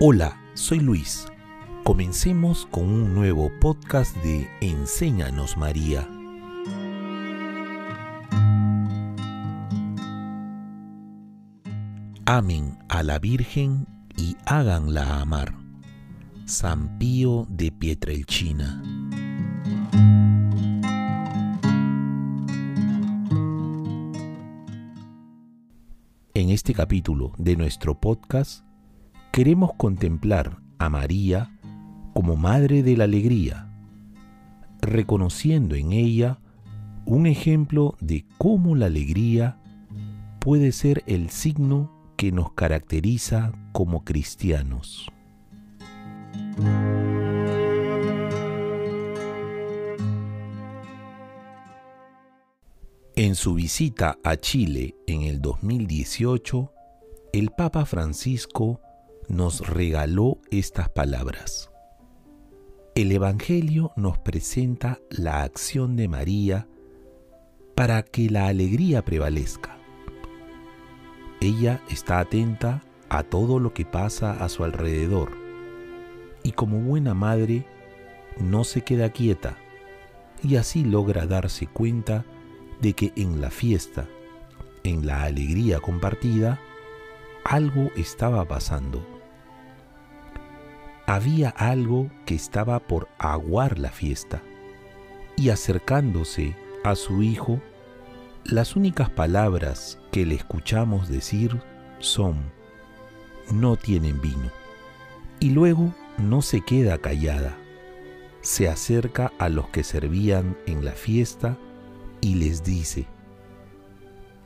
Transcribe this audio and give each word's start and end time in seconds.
Hola, 0.00 0.36
soy 0.54 0.80
Luis. 0.80 1.24
Comencemos 1.84 2.66
con 2.72 2.82
un 2.82 3.14
nuevo 3.14 3.48
podcast 3.60 4.16
de 4.24 4.50
Enséñanos 4.60 5.56
María. 5.56 6.08
Amen 12.26 12.76
a 12.88 13.04
la 13.04 13.20
Virgen 13.20 13.86
y 14.16 14.36
háganla 14.46 15.20
amar. 15.20 15.54
San 16.44 16.98
Pío 16.98 17.46
de 17.48 17.70
Pietrelchina. 17.70 18.82
En 26.34 26.50
este 26.50 26.74
capítulo 26.74 27.32
de 27.38 27.54
nuestro 27.54 27.94
podcast 27.94 28.64
queremos 29.34 29.72
contemplar 29.74 30.58
a 30.78 30.88
María 30.88 31.50
como 32.14 32.36
Madre 32.36 32.84
de 32.84 32.96
la 32.96 33.02
Alegría, 33.02 33.68
reconociendo 34.80 35.74
en 35.74 35.90
ella 35.90 36.38
un 37.04 37.26
ejemplo 37.26 37.96
de 38.00 38.24
cómo 38.38 38.76
la 38.76 38.86
alegría 38.86 39.58
puede 40.38 40.70
ser 40.70 41.02
el 41.08 41.30
signo 41.30 41.90
que 42.16 42.30
nos 42.30 42.52
caracteriza 42.52 43.50
como 43.72 44.04
cristianos. 44.04 45.10
En 53.16 53.34
su 53.34 53.54
visita 53.54 54.16
a 54.22 54.36
Chile 54.36 54.94
en 55.08 55.22
el 55.22 55.40
2018, 55.40 56.72
el 57.32 57.50
Papa 57.50 57.84
Francisco 57.84 58.80
nos 59.28 59.66
regaló 59.66 60.38
estas 60.50 60.88
palabras. 60.88 61.70
El 62.94 63.10
Evangelio 63.12 63.92
nos 63.96 64.18
presenta 64.18 65.00
la 65.10 65.42
acción 65.42 65.96
de 65.96 66.08
María 66.08 66.68
para 67.74 68.02
que 68.02 68.30
la 68.30 68.46
alegría 68.46 69.04
prevalezca. 69.04 69.76
Ella 71.40 71.82
está 71.90 72.20
atenta 72.20 72.82
a 73.08 73.22
todo 73.24 73.58
lo 73.58 73.74
que 73.74 73.84
pasa 73.84 74.32
a 74.32 74.48
su 74.48 74.64
alrededor 74.64 75.32
y 76.42 76.52
como 76.52 76.78
buena 76.80 77.14
madre 77.14 77.66
no 78.38 78.64
se 78.64 78.82
queda 78.82 79.10
quieta 79.10 79.56
y 80.42 80.56
así 80.56 80.84
logra 80.84 81.26
darse 81.26 81.66
cuenta 81.66 82.24
de 82.80 82.92
que 82.92 83.12
en 83.16 83.40
la 83.40 83.50
fiesta, 83.50 84.06
en 84.84 85.06
la 85.06 85.24
alegría 85.24 85.80
compartida, 85.80 86.60
algo 87.44 87.90
estaba 87.96 88.44
pasando. 88.46 89.13
Había 91.06 91.50
algo 91.50 92.10
que 92.24 92.34
estaba 92.34 92.80
por 92.80 93.08
aguar 93.18 93.78
la 93.78 93.90
fiesta, 93.90 94.42
y 95.36 95.50
acercándose 95.50 96.56
a 96.82 96.94
su 96.94 97.22
hijo, 97.22 97.60
las 98.44 98.76
únicas 98.76 99.10
palabras 99.10 99.98
que 100.12 100.24
le 100.26 100.34
escuchamos 100.34 101.08
decir 101.08 101.60
son, 101.98 102.36
no 103.52 103.76
tienen 103.76 104.20
vino. 104.20 104.50
Y 105.40 105.50
luego 105.50 105.94
no 106.18 106.42
se 106.42 106.60
queda 106.60 106.98
callada, 106.98 107.56
se 108.40 108.68
acerca 108.68 109.32
a 109.38 109.48
los 109.48 109.68
que 109.68 109.82
servían 109.82 110.56
en 110.66 110.84
la 110.84 110.92
fiesta 110.92 111.58
y 112.20 112.36
les 112.36 112.62
dice, 112.62 113.06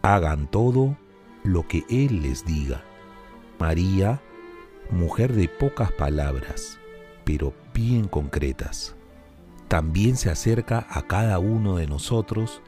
hagan 0.03 0.49
todo 0.49 0.97
lo 1.45 1.67
que 1.67 1.85
Él 1.89 2.23
les 2.23 2.45
diga. 2.45 2.83
María, 3.59 4.21
mujer 4.91 5.33
de 5.33 5.49
pocas 5.49 5.93
palabras, 5.93 6.79
pero 7.25 7.55
bien 7.75 8.09
concretas, 8.09 8.97
también 9.69 10.17
se 10.17 10.31
acerca 10.31 10.87
a 10.89 11.03
cada 11.07 11.39
uno 11.39 11.77
de 11.77 11.87
nosotros 11.87 12.63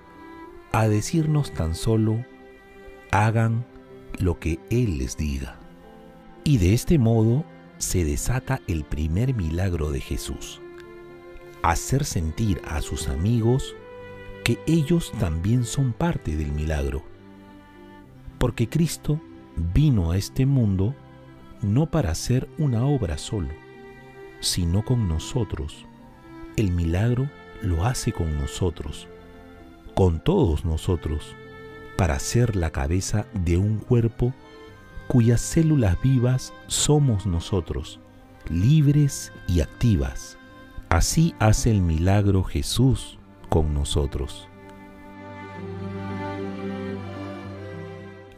a 0.72 0.86
decirnos 0.86 1.52
tan 1.52 1.74
solo, 1.74 2.24
hagan 3.10 3.64
lo 4.18 4.38
que 4.38 4.58
Él 4.70 4.98
les 4.98 5.16
diga. 5.16 5.58
Y 6.44 6.58
de 6.58 6.74
este 6.74 6.98
modo 6.98 7.44
se 7.78 8.04
desata 8.04 8.60
el 8.66 8.84
primer 8.84 9.34
milagro 9.34 9.90
de 9.90 10.00
Jesús, 10.00 10.60
hacer 11.62 12.04
sentir 12.04 12.60
a 12.66 12.82
sus 12.82 13.08
amigos 13.08 13.74
que 14.44 14.58
ellos 14.66 15.12
también 15.18 15.64
son 15.64 15.92
parte 15.92 16.36
del 16.36 16.52
milagro. 16.52 17.02
Porque 18.38 18.68
Cristo 18.68 19.20
vino 19.74 20.10
a 20.10 20.16
este 20.16 20.46
mundo 20.46 20.94
no 21.62 21.90
para 21.90 22.10
hacer 22.10 22.48
una 22.58 22.84
obra 22.84 23.18
solo, 23.18 23.48
sino 24.40 24.84
con 24.84 25.08
nosotros. 25.08 25.86
El 26.56 26.72
milagro 26.72 27.30
lo 27.62 27.84
hace 27.84 28.12
con 28.12 28.38
nosotros, 28.38 29.08
con 29.94 30.22
todos 30.22 30.64
nosotros, 30.64 31.34
para 31.96 32.18
ser 32.18 32.56
la 32.56 32.70
cabeza 32.70 33.26
de 33.34 33.56
un 33.56 33.78
cuerpo 33.78 34.32
cuyas 35.06 35.40
células 35.40 36.00
vivas 36.00 36.52
somos 36.66 37.26
nosotros, 37.26 38.00
libres 38.48 39.32
y 39.48 39.60
activas. 39.60 40.38
Así 40.88 41.34
hace 41.38 41.70
el 41.70 41.82
milagro 41.82 42.42
Jesús 42.42 43.18
con 43.48 43.74
nosotros. 43.74 44.48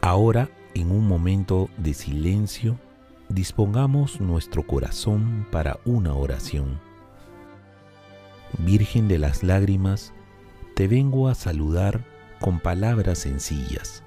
Ahora, 0.01 0.49
en 0.73 0.91
un 0.91 1.07
momento 1.07 1.69
de 1.77 1.93
silencio, 1.93 2.77
dispongamos 3.33 4.21
nuestro 4.21 4.63
corazón 4.63 5.47
para 5.51 5.79
una 5.85 6.13
oración. 6.13 6.79
Virgen 8.59 9.07
de 9.07 9.17
las 9.17 9.43
lágrimas, 9.43 10.13
te 10.75 10.87
vengo 10.87 11.27
a 11.27 11.35
saludar 11.35 12.05
con 12.39 12.59
palabras 12.59 13.19
sencillas. 13.19 14.03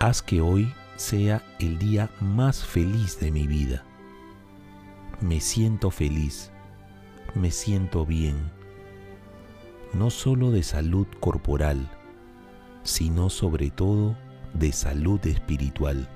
Haz 0.00 0.22
que 0.22 0.40
hoy 0.40 0.72
sea 0.96 1.42
el 1.60 1.78
día 1.78 2.10
más 2.20 2.64
feliz 2.64 3.20
de 3.20 3.30
mi 3.30 3.46
vida. 3.46 3.84
Me 5.20 5.40
siento 5.40 5.90
feliz, 5.90 6.50
me 7.34 7.50
siento 7.50 8.04
bien 8.04 8.50
no 9.92 10.10
solo 10.10 10.50
de 10.50 10.62
salud 10.62 11.06
corporal, 11.20 11.88
sino 12.82 13.28
sobre 13.28 13.70
todo 13.70 14.16
de 14.54 14.72
salud 14.72 15.24
espiritual. 15.26 16.08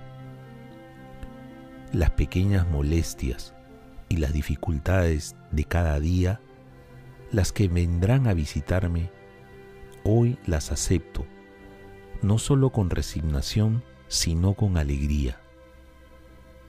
Las 1.96 2.10
pequeñas 2.10 2.68
molestias 2.68 3.54
y 4.10 4.18
las 4.18 4.34
dificultades 4.34 5.34
de 5.50 5.64
cada 5.64 5.98
día, 5.98 6.42
las 7.32 7.52
que 7.52 7.68
vendrán 7.68 8.26
a 8.26 8.34
visitarme, 8.34 9.10
hoy 10.04 10.36
las 10.44 10.72
acepto, 10.72 11.24
no 12.20 12.36
solo 12.36 12.68
con 12.68 12.90
resignación, 12.90 13.82
sino 14.08 14.52
con 14.52 14.76
alegría. 14.76 15.40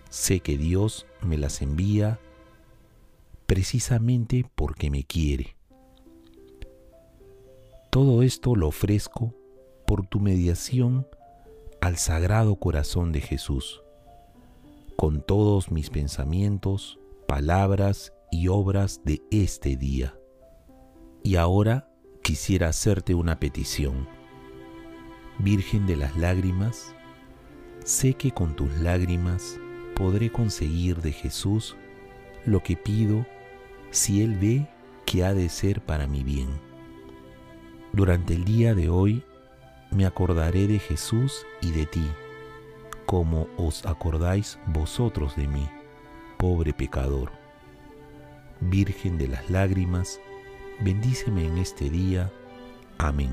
Sé 0.10 0.40
que 0.40 0.58
Dios 0.58 1.06
me 1.22 1.38
las 1.38 1.62
envía 1.62 2.22
precisamente 3.48 4.50
porque 4.56 4.90
me 4.90 5.04
quiere. 5.04 5.58
Todo 7.90 8.24
esto 8.24 8.56
lo 8.56 8.70
ofrezco 8.70 9.36
por 9.86 10.08
tu 10.08 10.22
mediación 10.22 11.06
al 11.82 11.98
Sagrado 11.98 12.56
Corazón 12.56 13.12
de 13.12 13.20
Jesús, 13.20 13.82
con 14.98 15.22
todos 15.22 15.72
mis 15.72 15.92
pensamientos, 15.92 17.00
palabras 17.28 18.14
y 18.32 18.48
obras 18.48 19.02
de 19.06 19.22
este 19.30 19.78
día. 19.78 20.18
Y 21.24 21.36
ahora 21.36 21.88
quisiera 22.24 22.70
hacerte 22.70 23.14
una 23.14 23.40
petición. 23.40 24.08
Virgen 25.38 25.86
de 25.86 25.98
las 25.98 26.18
lágrimas, 26.18 26.96
sé 27.86 28.16
que 28.16 28.32
con 28.32 28.56
tus 28.56 28.76
lágrimas 28.80 29.60
podré 29.96 30.32
conseguir 30.32 31.00
de 31.04 31.12
Jesús 31.12 31.78
lo 32.44 32.64
que 32.64 32.76
pido 32.76 33.24
si 33.92 34.24
Él 34.24 34.36
ve 34.36 34.68
que 35.06 35.24
ha 35.24 35.36
de 35.36 35.50
ser 35.50 35.80
para 35.86 36.08
mi 36.08 36.24
bien. 36.24 36.50
Durante 37.94 38.34
el 38.34 38.46
día 38.46 38.74
de 38.74 38.90
hoy 38.90 39.24
me 39.92 40.08
acordaré 40.08 40.66
de 40.68 40.80
Jesús 40.80 41.46
y 41.62 41.70
de 41.70 41.86
ti, 41.86 42.06
como 43.08 43.48
os 43.58 43.84
acordáis 43.88 44.60
vosotros 44.68 45.36
de 45.36 45.48
mí, 45.48 45.68
pobre 46.38 46.74
pecador. 46.74 47.32
Virgen 48.62 49.18
de 49.18 49.30
las 49.30 49.50
lágrimas, 49.50 50.20
bendíceme 50.82 51.48
en 51.48 51.58
este 51.58 51.90
día. 51.90 52.32
Amén. 53.00 53.32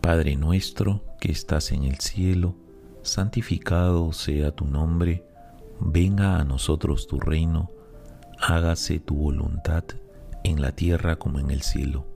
Padre 0.00 0.34
nuestro 0.34 1.04
que 1.20 1.30
estás 1.30 1.70
en 1.70 1.84
el 1.84 2.00
cielo, 2.00 2.56
santificado 3.02 4.12
sea 4.12 4.50
tu 4.50 4.64
nombre 4.64 5.24
venga 5.80 6.38
a 6.38 6.44
nosotros 6.44 7.06
tu 7.06 7.20
reino, 7.20 7.70
hágase 8.38 8.98
tu 8.98 9.16
voluntad 9.16 9.84
en 10.44 10.62
la 10.62 10.72
tierra 10.72 11.16
como 11.16 11.38
en 11.38 11.50
el 11.50 11.62
cielo. 11.62 12.15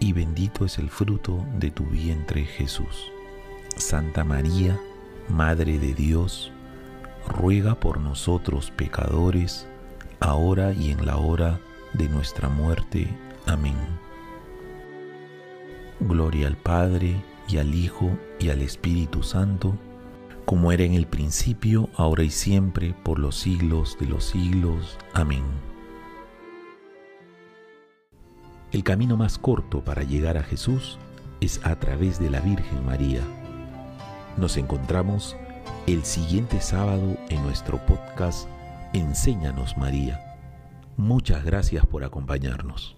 y 0.00 0.12
bendito 0.12 0.64
es 0.64 0.78
el 0.78 0.90
fruto 0.90 1.44
de 1.58 1.70
tu 1.70 1.84
vientre 1.84 2.44
Jesús. 2.44 3.12
Santa 3.76 4.24
María, 4.24 4.80
Madre 5.28 5.78
de 5.78 5.94
Dios, 5.94 6.50
ruega 7.28 7.78
por 7.78 8.00
nosotros 8.00 8.72
pecadores, 8.72 9.68
ahora 10.18 10.72
y 10.72 10.90
en 10.90 11.06
la 11.06 11.18
hora 11.18 11.60
de 11.92 12.08
nuestra 12.08 12.48
muerte. 12.48 13.08
Amén. 13.46 13.76
Gloria 16.00 16.48
al 16.48 16.56
Padre, 16.56 17.22
y 17.48 17.58
al 17.58 17.74
Hijo, 17.74 18.10
y 18.38 18.48
al 18.48 18.62
Espíritu 18.62 19.22
Santo, 19.22 19.76
como 20.44 20.72
era 20.72 20.84
en 20.84 20.94
el 20.94 21.06
principio, 21.06 21.88
ahora 21.96 22.22
y 22.22 22.30
siempre, 22.30 22.94
por 23.04 23.18
los 23.18 23.36
siglos 23.36 23.96
de 24.00 24.06
los 24.06 24.24
siglos. 24.24 24.96
Amén. 25.12 25.69
El 28.72 28.84
camino 28.84 29.16
más 29.16 29.36
corto 29.36 29.82
para 29.82 30.04
llegar 30.04 30.36
a 30.36 30.44
Jesús 30.44 30.96
es 31.40 31.60
a 31.64 31.74
través 31.76 32.20
de 32.20 32.30
la 32.30 32.40
Virgen 32.40 32.86
María. 32.86 33.22
Nos 34.36 34.56
encontramos 34.56 35.36
el 35.88 36.04
siguiente 36.04 36.60
sábado 36.60 37.16
en 37.30 37.42
nuestro 37.42 37.84
podcast 37.84 38.48
Enséñanos 38.92 39.76
María. 39.76 40.36
Muchas 40.96 41.44
gracias 41.44 41.84
por 41.84 42.04
acompañarnos. 42.04 42.96